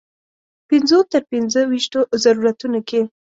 [0.69, 3.01] پنځو تر پنځه ویشتو ضرورتونو کې.